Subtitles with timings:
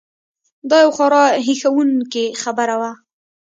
[0.69, 2.91] دا یو خورا هیښوونکې خبره وه.